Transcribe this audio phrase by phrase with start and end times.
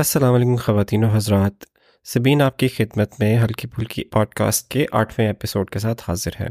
[0.00, 1.52] السلام علیکم خواتین و حضرات۔
[2.04, 6.30] سبین آپ کی خدمت میں ہلکی پھلکی پوڈ کاسٹ کے آٹھویں ایپیسوڈ کے ساتھ حاضر
[6.40, 6.46] ہے۔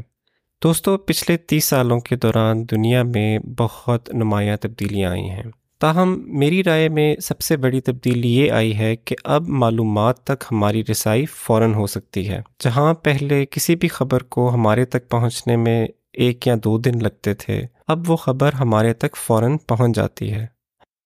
[0.64, 5.42] دوستو، پچھلے تیس سالوں کے دوران دنیا میں بہت نمایاں تبدیلیاں آئی ہیں۔
[5.80, 10.44] تاہم، میری رائے میں سب سے بڑی تبدیلی یہ آئی ہے کہ اب معلومات تک
[10.52, 15.56] ہماری رسائی فوراً ہو سکتی ہے۔ جہاں پہلے کسی بھی خبر کو ہمارے تک پہنچنے
[15.56, 20.32] میں ایک یا دو دن لگتے تھے، اب وہ خبر ہمارے تک فوراً پہنچ جاتی
[20.32, 20.59] ہے۔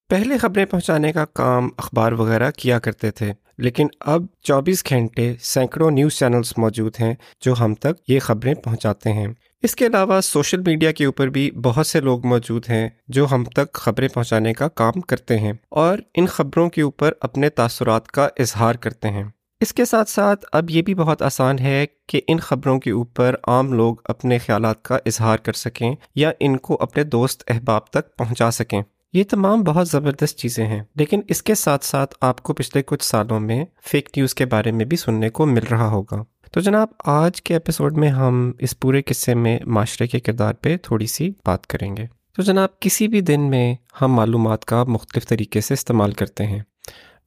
[0.09, 5.91] پہلے خبریں پہنچانے کا کام اخبار وغیرہ کیا کرتے تھے، لیکن اب چوبیس گھنٹے سینکڑوں
[5.91, 9.27] نیوز چینلز موجود ہیں جو ہم تک یہ خبریں پہنچاتے ہیں۔
[9.63, 13.43] اس کے علاوہ سوشل میڈیا کے اوپر بھی بہت سے لوگ موجود ہیں جو ہم
[13.43, 18.27] تک خبریں پہنچانے کا کام کرتے ہیں اور ان خبروں کے اوپر اپنے تاثرات کا
[18.39, 19.23] اظہار کرتے ہیں۔
[19.61, 23.35] اس کے ساتھ ساتھ اب یہ بھی بہت آسان ہے کہ ان خبروں کے اوپر
[23.47, 28.17] عام لوگ اپنے خیالات کا اظہار کر سکیں یا ان کو اپنے دوست احباب تک
[28.17, 28.81] پہنچا سکیں۔
[29.15, 33.03] یہ تمام بہت زبردست چیزیں ہیں، لیکن اس کے ساتھ ساتھ آپ کو پچھلے کچھ
[33.03, 36.87] سالوں میں فیک نیوز کے بارے میں بھی سننے کو مل رہا ہوگا۔ تو جناب،
[37.05, 41.29] آج کے ایپیسوڈ میں ہم اس پورے قصے میں معاشرے کے کردار پہ تھوڑی سی
[41.45, 45.73] بات کریں گے۔ تو جناب، کسی بھی دن میں ہم معلومات کا مختلف طریقے سے
[45.73, 46.59] استعمال کرتے ہیں۔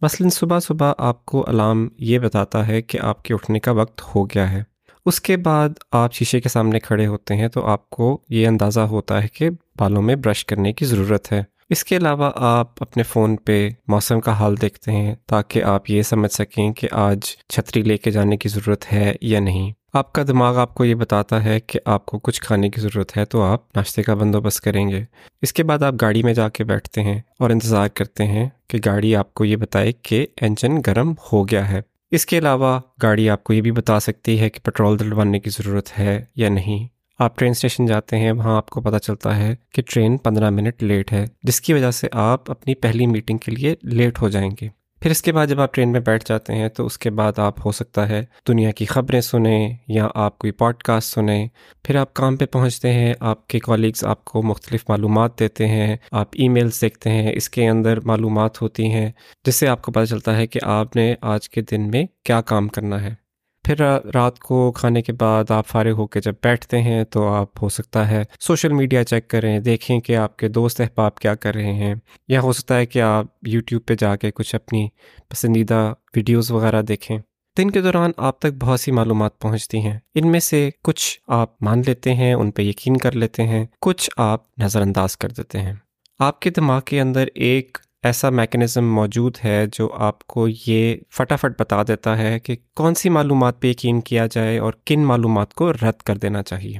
[0.00, 4.02] مثلاً صبح صبح آپ کو الارم یہ بتاتا ہے کہ آپ کے اٹھنے کا وقت
[4.14, 4.62] ہو گیا ہے۔
[5.06, 8.80] اس کے بعد آپ شیشے کے سامنے کھڑے ہوتے ہیں تو آپ کو یہ اندازہ
[8.80, 13.02] ہوتا ہے کہ بالوں میں برش کرنے کی ضرورت ہے۔ اس کے علاوہ آپ اپنے
[13.02, 17.82] فون پہ موسم کا حال دیکھتے ہیں تاکہ آپ یہ سمجھ سکیں کہ آج چھتری
[17.82, 21.44] لے کے جانے کی ضرورت ہے یا نہیں۔ آپ کا دماغ آپ کو یہ بتاتا
[21.44, 24.88] ہے کہ آپ کو کچھ کھانے کی ضرورت ہے تو آپ ناشتے کا بندوبست کریں
[24.88, 25.04] گے۔
[25.42, 28.78] اس کے بعد آپ گاڑی میں جا کے بیٹھتے ہیں اور انتظار کرتے ہیں کہ
[28.86, 33.30] گاڑی آپ کو یہ بتائے کہ انجن گرم ہو گیا ہے۔ اس کے علاوہ گاڑی
[33.30, 36.97] آپ کو یہ بھی بتا سکتی ہے کہ پٹرول دلوانے کی ضرورت ہے یا نہیں۔
[37.18, 40.82] آپ ٹرین اسٹیشن جاتے ہیں، وہاں آپ کو پتہ چلتا ہے کہ ٹرین پندرہ منٹ
[40.82, 44.50] لیٹ ہے۔ جس کی وجہ سے آپ اپنی پہلی میٹنگ کے لیے لیٹ ہو جائیں
[44.60, 44.68] گے۔
[45.02, 47.38] پھر اس کے بعد جب آپ ٹرین میں بیٹھ جاتے ہیں، تو اس کے بعد
[47.38, 51.48] آپ ہو سکتا ہے دنیا کی خبریں سنیں یا آپ کوئی پوڈ کاسٹ سنیں۔
[51.84, 55.96] پھر آپ کام پہ پہنچتے ہیں، آپ کے کالیگز آپ کو مختلف معلومات دیتے ہیں،
[56.12, 59.12] آپ ای میلس دیکھتے ہیں، اس کے اندر معلومات ہوتی ہیں،
[59.44, 62.40] جس سے آپ کو پتہ چلتا ہے کہ آپ نے آج کے دن میں کیا
[62.40, 63.27] کام کرنا ہے۔
[63.64, 63.80] پھر
[64.14, 67.68] رات کو کھانے کے بعد آپ فارغ ہو کے جب بیٹھتے ہیں تو آپ ہو
[67.68, 71.72] سکتا ہے سوشل میڈیا چیک کریں، دیکھیں کہ آپ کے دوست احباب کیا کر رہے
[71.72, 71.94] ہیں،
[72.28, 74.88] یا ہو سکتا ہے کہ آپ یوٹیوب پہ جا کے کچھ اپنی
[75.28, 77.18] پسندیدہ ویڈیوز وغیرہ دیکھیں۔
[77.56, 81.62] دن کے دوران آپ تک بہت سی معلومات پہنچتی ہیں۔ ان میں سے کچھ آپ
[81.62, 85.60] مان لیتے ہیں، ان پہ یقین کر لیتے ہیں، کچھ آپ نظر انداز کر دیتے
[85.60, 85.72] ہیں۔
[86.18, 91.60] آپ کے دماغ کے اندر ایک ایسا میکنزم موجود ہے جو آپ کو یہ فٹافٹ
[91.60, 95.72] بتا دیتا ہے کہ کون سی معلومات پہ یقین کیا جائے اور کن معلومات کو
[95.72, 96.78] رد کر دینا چاہیے۔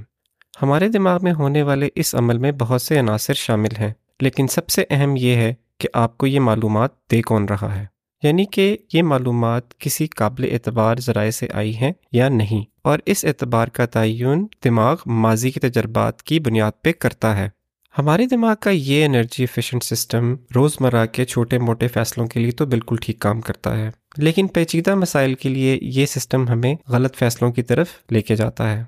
[0.63, 4.69] ہمارے دماغ میں ہونے والے اس عمل میں بہت سے عناصر شامل ہیں، لیکن سب
[4.69, 7.87] سے اہم یہ ہے کہ آپ کو یہ معلومات دے کون رہا ہے۔
[8.23, 13.25] یعنی کہ یہ معلومات کسی قابل اعتبار ذرائع سے آئی ہیں یا نہیں، اور اس
[13.25, 17.49] اعتبار کا تعین دماغ ماضی کے تجربات کی بنیاد پہ کرتا ہے۔
[17.99, 22.67] ہمارے دماغ کا یہ انرجی ایفیشنٹ سسٹم روزمرہ کے چھوٹے موٹے فیصلوں کے لیے تو
[22.67, 27.53] بالکل ٹھیک کام کرتا ہے۔ لیکن پیچیدہ مسائل کے لیے یہ سسٹم ہمیں غلط فیصلوں
[27.53, 28.85] کی طرف لے کے جاتا ہے۔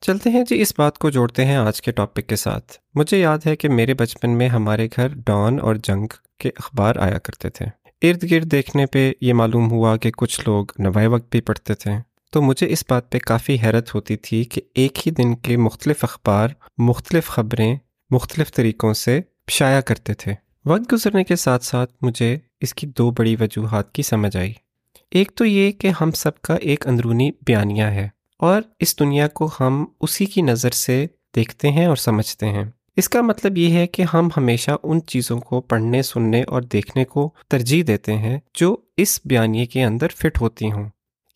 [0.00, 3.38] چلتے ہیں جی اس بات کو جوڑتے ہیں آج کے ٹاپک کے ساتھ۔ مجھے یاد
[3.46, 6.06] ہے کہ میرے بچپن میں ہمارے گھر ڈان اور جنگ
[6.38, 7.66] کے اخبار آیا کرتے تھے۔
[8.10, 11.90] ارد گرد دیکھنے پہ یہ معلوم ہوا کہ کچھ لوگ نوائے وقت بھی پڑھتے تھے۔
[12.32, 16.04] تو مجھے اس بات پہ کافی حیرت ہوتی تھی کہ ایک ہی دن کے مختلف
[16.04, 17.76] اخبار، مختلف خبریں
[18.10, 20.34] مختلف طریقوں سے شائع کرتے تھے۔
[20.64, 24.52] وقت گزرنے کے ساتھ ساتھ مجھے اس کی دو بڑی وجوہات کی سمجھ آئی۔
[25.10, 28.08] ایک تو یہ کہ ہم سب کا ایک اندرونی بیانیہ ہے
[28.38, 31.06] اور اس دنیا کو ہم اسی کی نظر سے
[31.36, 32.64] دیکھتے ہیں اور سمجھتے ہیں۔
[32.96, 37.04] اس کا مطلب یہ ہے کہ ہم ہمیشہ ان چیزوں کو پڑھنے، سننے اور دیکھنے
[37.04, 40.88] کو ترجیح دیتے ہیں جو اس بیانیے کے اندر فٹ ہوتی ہوں۔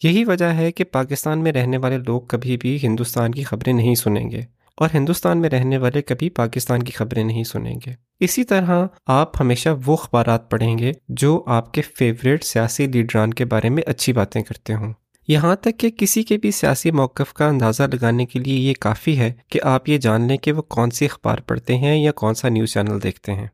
[0.02, 3.94] یہی وجہ ہے کہ پاکستان میں رہنے والے لوگ کبھی بھی ہندوستان کی خبریں نہیں
[3.94, 4.42] سنیں گے۔
[4.80, 9.40] اور ہندوستان میں رہنے والے کبھی پاکستان کی خبریں نہیں سنیں گے۔ اسی طرح آپ
[9.40, 14.12] ہمیشہ وہ اخبارات پڑھیں گے جو آپ کے فیوریٹ سیاسی لیڈران کے بارے میں اچھی
[14.12, 14.92] باتیں کرتے ہوں۔
[15.28, 19.18] یہاں تک کہ کسی کے بھی سیاسی موقف کا اندازہ لگانے کے لیے یہ کافی
[19.18, 22.34] ہے کہ آپ یہ جان لیں کہ وہ کون سی اخبار پڑھتے ہیں یا کون
[22.34, 23.46] سا نیوز چینل دیکھتے ہیں۔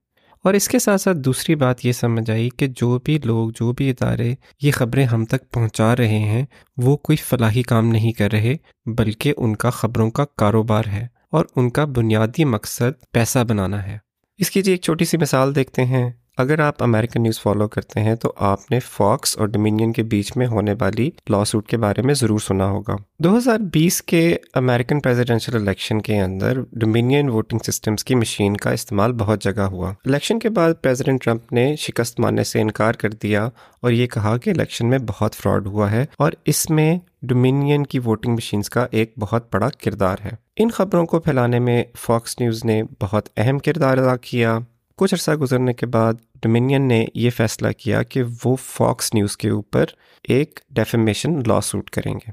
[0.44, 3.72] اور اس کے ساتھ ساتھ دوسری بات یہ سمجھ آئی کہ جو بھی لوگ، جو
[3.72, 6.46] بھی ادارے یہ خبریں ہم تک پہنچا رہے ہیں،
[6.76, 8.56] وہ کوئی فلاحی کام نہیں کر رہے،
[8.86, 13.98] بلکہ ان کا خبروں کا کاروبار ہے۔ اور ان کا بنیادی مقصد پیسہ بنانا ہے۔
[14.38, 18.00] اس کی جی ایک چھوٹی سی مثال دیکھتے ہیں۔ اگر آپ امریکن نیوز فالو کرتے
[18.00, 21.76] ہیں تو آپ نے فاکس اور ڈومینین کے بیچ میں ہونے والی لا سوٹ کے
[21.76, 27.28] بارے میں ضرور سنا ہوگا۔ دو ہزار بیس کے امریکن پریزیڈینشیل الیکشن کے اندر ڈومینین
[27.28, 31.76] ووٹنگ سسٹمز کی مشین کا استعمال بہت جگہ ہوا۔ الیکشن کے بعد پریزیڈنٹ ٹرمپ نے
[31.76, 33.48] شکست ماننے سے انکار کر دیا
[33.80, 37.98] اور یہ کہا کہ الیکشن میں بہت فراڈ ہوا ہے اور اس میں ڈومینین کی
[37.98, 42.64] ووٹنگ مشینز کا ایک بہت بڑا کردار ہے۔ ان خبروں کو پھیلانے میں فاکس نیوز
[42.64, 44.58] نے بہت اہم کردار ادا کیا۔
[44.96, 49.50] کچھ عرصہ گزرنے کے بعد ڈومینین نے یہ فیصلہ کیا کہ وہ فاکس نیوز کے
[49.50, 49.84] اوپر
[50.22, 52.30] ایک ڈیفیمیشن لا سوٹ کریں گے۔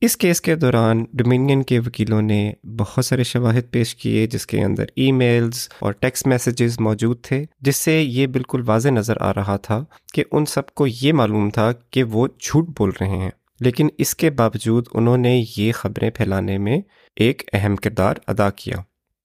[0.00, 4.64] اس کیس کے دوران ڈومینین کے وکیلوں نے بہت سارے شواہد پیش کیے جس کے
[4.64, 9.34] اندر ای میلز اور ٹیکسٹ میسیجز موجود تھے، جس سے یہ بالکل واضح نظر آ
[9.34, 13.30] رہا تھا کہ ان سب کو یہ معلوم تھا کہ وہ جھوٹ بول رہے ہیں۔
[13.60, 16.80] لیکن اس کے باوجود انہوں نے یہ خبریں پھیلانے میں
[17.16, 18.76] ایک اہم کردار ادا کیا۔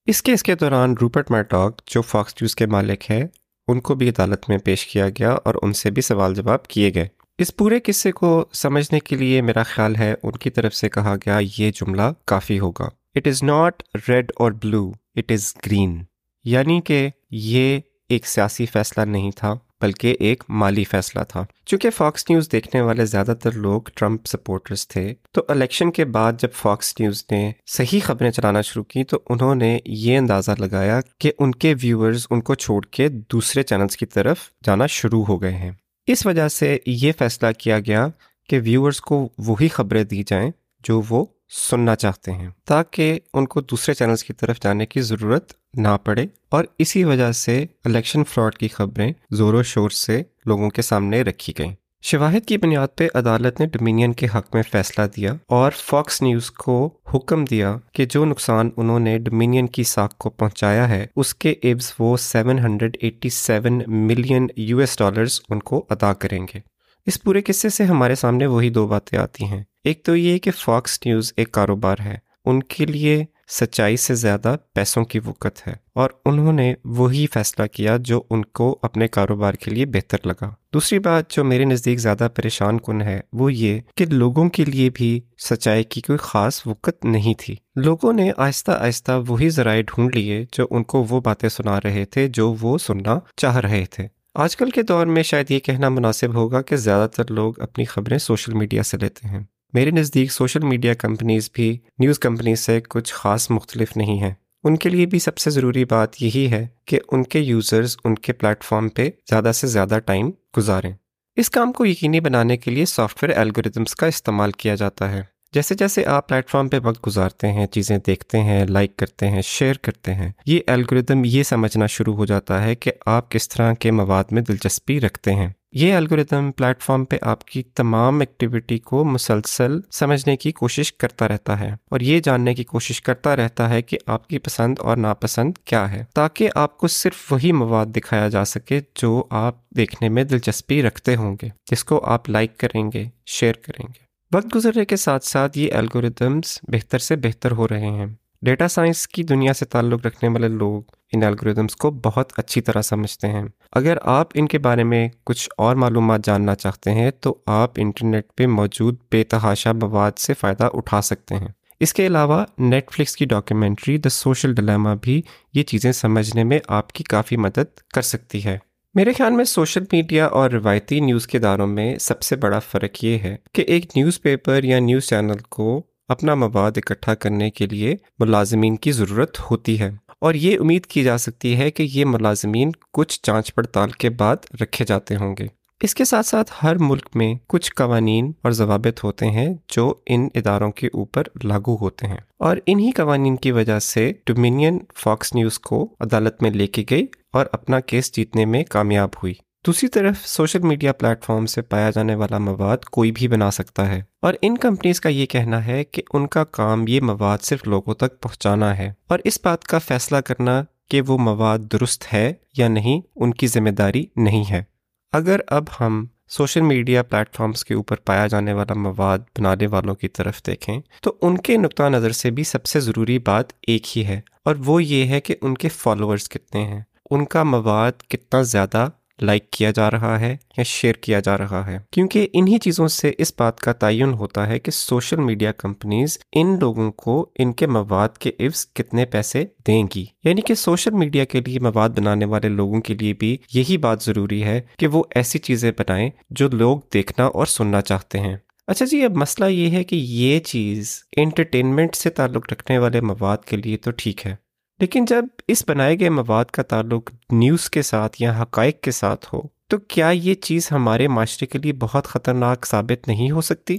[0.09, 3.27] اس کیس کے دوران روپرٹ میٹاک جو فاکس نیوز کے مالک ہے
[3.67, 6.93] ان کو بھی عدالت میں پیش کیا گیا اور ان سے بھی سوال جواب کیے
[6.93, 7.07] گئے۔
[7.37, 11.15] اس پورے قصے کو سمجھنے کے لیے میرا خیال ہے ان کی طرف سے کہا
[11.15, 16.03] گیا یہ جملہ کافی ہوگا۔ اٹ از ناٹ ریڈ اور بلو اٹ از گرین
[16.43, 17.79] یعنی کہ یہ
[18.09, 23.05] ایک سیاسی فیصلہ نہیں تھا۔ بلکہ ایک مالی فیصلہ تھا۔ چونکہ فاکس نیوز دیکھنے والے
[23.05, 27.99] زیادہ تر لوگ ٹرمپ سپورٹرز تھے، تو الیکشن کے بعد جب فاکس نیوز نے صحیح
[28.03, 32.41] خبریں چلانا شروع کی، تو انہوں نے یہ اندازہ لگایا کہ ان کے ویورز ان
[32.41, 35.71] کو چھوڑ کے دوسرے چینلز کی طرف جانا شروع ہو گئے ہیں۔
[36.07, 38.07] اس وجہ سے یہ فیصلہ کیا گیا
[38.49, 40.49] کہ ویورز کو وہی خبریں دی جائیں
[40.83, 45.53] جو وہ سننا چاہتے ہیں، تاکہ ان کو دوسرے چینلز کی طرف جانے کی ضرورت
[45.73, 50.69] نہ پڑے اور اسی وجہ سے الیکشن فراڈ کی خبریں زور و شور سے لوگوں
[50.69, 55.03] کے سامنے رکھی گئیں۔ شواہد کی بنیاد پہ عدالت نے ڈومینین کے حق میں فیصلہ
[55.15, 60.15] دیا اور فاکس نیوز کو حکم دیا کہ جو نقصان انہوں نے ڈومینین کی ساکھ
[60.17, 65.41] کو پہنچایا ہے، اس کے عبض وہ seven hundred eighty seven million U S dollars
[65.49, 66.59] ان کو ادا کریں گے۔
[67.05, 70.51] اس پورے قصے سے ہمارے سامنے وہی دو باتیں آتی ہیں۔ ایک تو یہ کہ
[70.51, 75.73] فاکس نیوز ایک کاروبار ہے۔ ان کے لیے سچائی سے زیادہ پیسوں کی وقت ہے
[75.93, 80.49] اور انہوں نے وہی فیصلہ کیا جو ان کو اپنے کاروبار کے لیے بہتر لگا۔
[80.73, 84.89] دوسری بات جو میرے نزدیک زیادہ پریشان کن ہے وہ یہ کہ لوگوں کے لیے
[84.93, 90.15] بھی سچائی کی کوئی خاص وقت نہیں تھی۔ لوگوں نے آہستہ آہستہ وہی ذرائع ڈھونڈ
[90.15, 94.07] لیے جو ان کو وہ باتیں سنا رہے تھے جو وہ سننا چاہ رہے تھے۔
[94.35, 97.85] آج کل کے دور میں شاید یہ کہنا مناسب ہوگا کہ زیادہ تر لوگ اپنی
[97.85, 99.39] خبریں سوشل میڈیا سے لیتے ہیں۔
[99.73, 104.33] میرے نزدیک سوشل میڈیا کمپنیز بھی نیوز کمپنیز سے کچھ خاص مختلف نہیں ہیں۔
[104.63, 108.15] ان کے لیے بھی سب سے ضروری بات یہی ہے کہ ان کے یوزرز ان
[108.15, 110.93] کے پلیٹ فارم پہ زیادہ سے زیادہ ٹائم گزاریں۔
[111.35, 115.23] اس کام کو یقینی بنانے کے لیے سافٹ ویئر الگوریدمس کا استعمال کیا جاتا ہے۔
[115.53, 119.41] جیسے جیسے آپ پلیٹ فارم پہ وقت گزارتے ہیں، چیزیں دیکھتے ہیں، لائک کرتے ہیں،
[119.41, 123.73] شیئر کرتے ہیں، یہ الگوریدم یہ سمجھنا شروع ہو جاتا ہے کہ آپ کس طرح
[123.73, 128.77] کے مواد میں دلچسپی رکھتے ہیں۔ یہ الگوریدم پلیٹ فارم پہ آپ کی تمام ایکٹیویٹی
[128.79, 133.69] کو مسلسل سمجھنے کی کوشش کرتا رہتا ہے اور یہ جاننے کی کوشش کرتا رہتا
[133.69, 137.85] ہے کہ آپ کی پسند اور ناپسند کیا ہے، تاکہ آپ کو صرف وہی مواد
[137.85, 142.57] دکھایا جا سکے جو آپ دیکھنے میں دلچسپی رکھتے ہوں گے، جس کو آپ لائک
[142.57, 147.51] کریں گے شیئر کریں گے۔ وقت گزرنے کے ساتھ ساتھ یہ الگوریدمس بہتر سے بہتر
[147.51, 148.05] ہو رہے ہیں۔
[148.41, 150.81] ڈیٹا سائنس کی دنیا سے تعلق رکھنے والے لوگ
[151.13, 155.49] ان الگوریدمس کو بہت اچھی طرح سمجھتے ہیں۔ اگر آپ ان کے بارے میں کچھ
[155.57, 160.69] اور معلومات جاننا چاہتے ہیں، تو آپ انٹرنیٹ پہ موجود بے تحاشا مواد سے فائدہ
[160.73, 161.47] اٹھا سکتے ہیں۔
[161.79, 165.21] اس کے علاوہ نیٹ فلکس کی ڈاکیومنٹری دا سوشل ڈلیما بھی
[165.53, 168.57] یہ چیزیں سمجھنے میں آپ کی کافی مدد کر سکتی ہے۔
[168.95, 173.03] میرے خیال میں سوشل میڈیا اور روایتی نیوز کے داروں میں سب سے بڑا فرق
[173.03, 177.65] یہ ہے کہ ایک نیوز پیپر یا نیوز چینل کو اپنا مواد اکٹھا کرنے کے
[177.65, 182.05] لیے ملازمین کی ضرورت ہوتی ہے۔ اور یہ امید کی جا سکتی ہے کہ یہ
[182.05, 185.47] ملازمین کچھ جانچ پڑتال کے بعد رکھے جاتے ہوں گے۔
[185.81, 190.27] اس کے ساتھ ساتھ ہر ملک میں کچھ قوانین اور ضوابط ہوتے ہیں جو ان
[190.35, 195.59] اداروں کے اوپر لاگو ہوتے ہیں۔ اور انہی قوانین کی وجہ سے ڈومینین فاکس نیوز
[195.59, 199.33] کو عدالت میں لے کے گئی اور اپنا کیس جیتنے میں کامیاب ہوئی۔
[199.65, 203.89] دوسری طرف سوشل میڈیا پلیٹ فارم سے پایا جانے والا مواد کوئی بھی بنا سکتا
[203.89, 207.67] ہے۔ اور ان کمپنیز کا یہ کہنا ہے کہ ان کا کام یہ مواد صرف
[207.67, 212.33] لوگوں تک پہنچانا ہے۔ اور اس بات کا فیصلہ کرنا کہ وہ مواد درست ہے
[212.57, 214.63] یا نہیں، ان کی ذمہ داری نہیں ہے۔
[215.11, 219.95] اگر اب ہم سوشل میڈیا پلیٹ فارمز کے اوپر پایا جانے والا مواد بنانے والوں
[219.95, 223.97] کی طرف دیکھیں، تو ان کے نقطہ نظر سے بھی سب سے ضروری بات ایک
[223.97, 227.91] ہی ہے۔ اور وہ یہ ہے کہ ان کے فالوورز کتنے ہیں۔ ان کا مواد
[228.09, 228.89] کتنا زیادہ
[229.21, 233.11] لائک کیا جا رہا ہے یا شیئر کیا جا رہا ہے۔ کیونکہ انہی چیزوں سے
[233.17, 237.67] اس بات کا تعین ہوتا ہے کہ سوشل میڈیا کمپنیز ان لوگوں کو ان کے
[237.67, 242.25] مواد کے عفظ کتنے پیسے دیں گی۔ یعنی کہ سوشل میڈیا کے لیے مواد بنانے
[242.25, 246.49] والے لوگوں کے لیے بھی یہی بات ضروری ہے کہ وہ ایسی چیزیں بنائیں جو
[246.49, 250.99] لوگ دیکھنا اور سننا چاہتے ہیں۔ اچھا جی اب مسئلہ یہ ہے کہ یہ چیز
[251.17, 254.35] انٹرٹینمنٹ سے تعلق رکھنے والے مواد کے لیے تو ٹھیک ہے۔
[254.79, 259.25] لیکن جب اس بنائے گئے مواد کا تعلق نیوز کے ساتھ یا حقائق کے ساتھ
[259.33, 263.77] ہو، تو کیا یہ چیز ہمارے معاشرے کے لیے بہت خطرناک ثابت نہیں ہو سکتی؟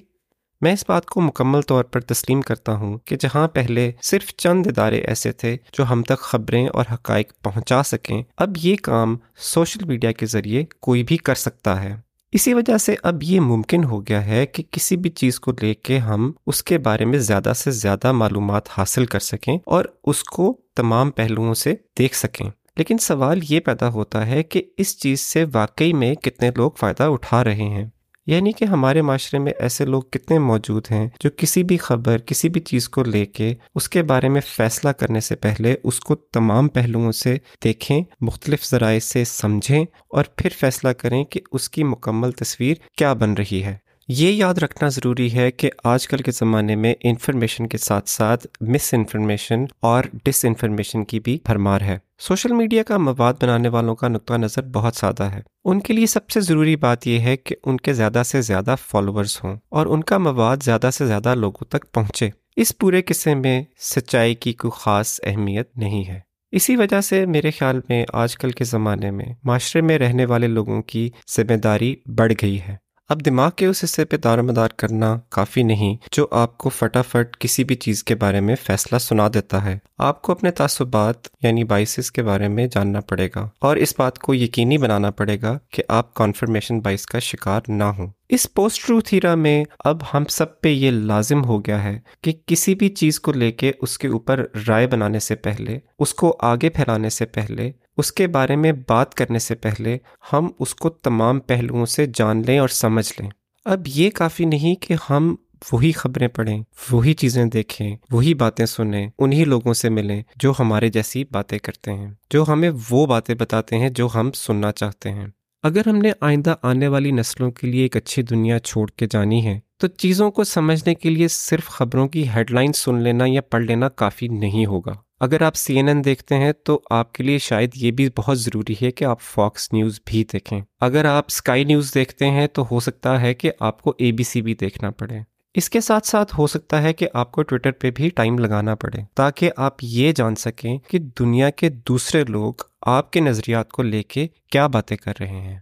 [0.60, 4.66] میں اس بات کو مکمل طور پر تسلیم کرتا ہوں کہ جہاں پہلے صرف چند
[4.66, 9.84] ادارے ایسے تھے جو ہم تک خبریں اور حقائق پہنچا سکیں، اب یہ کام سوشل
[9.84, 11.96] میڈیا کے ذریعے کوئی بھی کر سکتا ہے۔
[12.32, 15.74] اسی وجہ سے اب یہ ممکن ہو گیا ہے کہ کسی بھی چیز کو لے
[15.74, 20.22] کے ہم اس کے بارے میں زیادہ سے زیادہ معلومات حاصل کر سکیں اور اس
[20.24, 25.20] کو تمام پہلوؤں سے دیکھ سکیں۔ لیکن سوال یہ پیدا ہوتا ہے کہ اس چیز
[25.20, 27.86] سے واقعی میں کتنے لوگ فائدہ اٹھا رہے ہیں۔
[28.30, 32.48] یعنی کہ ہمارے معاشرے میں ایسے لوگ کتنے موجود ہیں جو کسی بھی خبر، کسی
[32.48, 36.14] بھی چیز کو لے کے اس کے بارے میں فیصلہ کرنے سے پہلے اس کو
[36.14, 41.84] تمام پہلوؤں سے دیکھیں، مختلف ذرائع سے سمجھیں اور پھر فیصلہ کریں کہ اس کی
[41.84, 43.76] مکمل تصویر کیا بن رہی ہے۔
[44.12, 48.46] یہ یاد رکھنا ضروری ہے کہ آج کل کے زمانے میں انفارمیشن کے ساتھ ساتھ
[48.60, 53.94] مس انفارمیشن اور ڈس انفارمیشن کی بھی بھرمار ہے۔ سوشل میڈیا کا مواد بنانے والوں
[53.94, 57.36] کا نقطہ نظر بہت سادہ ہے۔ ان کے لیے سب سے ضروری بات یہ ہے
[57.36, 61.34] کہ ان کے زیادہ سے زیادہ فالوورز ہوں اور ان کا مواد زیادہ سے زیادہ
[61.34, 66.20] لوگوں تک پہنچے۔ اس پورے قصے میں سچائی کی کوئی خاص اہمیت نہیں ہے۔
[66.52, 70.46] اسی وجہ سے میرے خیال میں آج کل کے زمانے میں معاشرے میں رہنے والے
[70.46, 74.68] لوگوں کی ذمہ داری بڑھ گئی ہے۔ اب دماغ کے اس حصے پہ دار مدار
[74.68, 79.28] کرنا کافی نہیں جو آپ کو فٹافٹ کسی بھی چیز کے بارے میں فیصلہ سنا
[79.34, 83.76] دیتا ہے۔ آپ کو اپنے تعصبات یعنی بائسز کے بارے میں جاننا پڑے گا اور
[83.76, 88.06] اس بات کو یقینی بنانا پڑے گا کہ آپ کانفرمیشن بائس کا شکار نہ ہوں۔
[88.28, 92.32] اس پوسٹ ٹروتھ ہیرا میں اب ہم سب پہ یہ لازم ہو گیا ہے کہ
[92.46, 96.36] کسی بھی چیز کو لے کے اس کے اوپر رائے بنانے سے پہلے، اس کو
[96.40, 99.98] آگے پھیلانے سے پہلے اس کے بارے میں بات کرنے سے پہلے
[100.32, 103.30] ہم اس کو تمام پہلوؤں سے جان لیں اور سمجھ لیں۔
[103.64, 105.34] اب یہ کافی نہیں کہ ہم
[105.72, 110.88] وہی خبریں پڑھیں، وہی چیزیں دیکھیں، وہی باتیں سنیں، انہی لوگوں سے ملیں جو ہمارے
[110.88, 115.26] جیسی باتیں کرتے ہیں، جو ہمیں وہ باتیں بتاتے ہیں جو ہم سننا چاہتے ہیں۔
[115.62, 119.46] اگر ہم نے آئندہ آنے والی نسلوں کے لیے ایک اچھی دنیا چھوڑ کے جانی
[119.46, 123.40] ہے، تو چیزوں کو سمجھنے کے لیے صرف خبروں کی ہیڈ لائن سن لینا یا
[123.40, 127.24] پڑھ لینا کافی نہیں ہوگا۔ اگر آپ سی این این دیکھتے ہیں تو آپ کے
[127.24, 131.24] لیے شاید یہ بھی بہت ضروری ہے کہ آپ فاکس نیوز بھی دیکھیں۔ اگر آپ
[131.28, 134.54] اسکائی نیوز دیکھتے ہیں تو ہو سکتا ہے کہ آپ کو اے بی سی بھی
[134.54, 135.18] دیکھنا پڑے۔
[135.54, 138.74] اس کے ساتھ ساتھ ہو سکتا ہے کہ آپ کو ٹویٹر پہ بھی ٹائم لگانا
[138.74, 143.82] پڑے تاکہ آپ یہ جان سکیں کہ دنیا کے دوسرے لوگ آپ کے نظریات کو
[143.82, 145.58] لے کے کیا باتیں کر رہے ہیں۔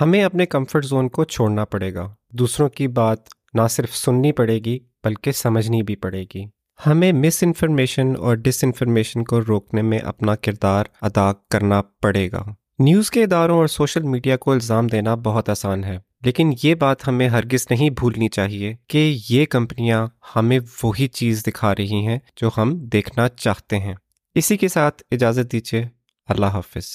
[0.00, 3.18] ہمیں اپنے کمفرٹ زون کو چھوڑنا پڑے گا۔ دوسروں کی بات
[3.54, 8.64] نہ صرف سننی پڑے گی بلکہ سمجھنی بھی پڑے گی۔ ہمیں مس انفارمیشن اور ڈس
[8.64, 12.44] انفارمیشن کو روکنے میں اپنا کردار ادا کرنا پڑے گا۔
[12.78, 17.08] نیوز کے اداروں اور سوشل میڈیا کو الزام دینا بہت آسان ہے، لیکن یہ بات
[17.08, 20.06] ہمیں ہرگز نہیں بھولنی چاہیے کہ یہ کمپنیاں
[20.36, 23.94] ہمیں وہی چیز دکھا رہی ہیں جو ہم دیکھنا چاہتے ہیں۔
[24.34, 25.84] اسی کے ساتھ اجازت دیجیے۔
[26.28, 26.86] اللہ حافظ۔